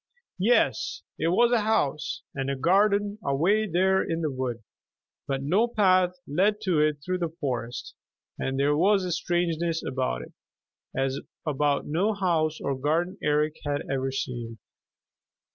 [0.39, 4.63] Yes, it was a house and a garden away there in the wood,
[5.27, 7.93] but no path led to it through the forest,
[8.39, 10.33] and there was a strangeness about it
[10.97, 14.57] as about no house or garden Eric had ever seen.